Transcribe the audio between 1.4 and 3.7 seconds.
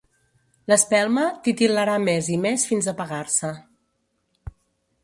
titil·larà més i més fins apagar-se.